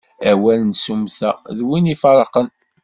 Awal 0.29 0.59
n 0.67 0.71
tsummta, 0.73 1.31
d 1.57 1.59
win 1.67 1.91
i 1.93 1.93
ifeṛṛqen. 1.93 2.47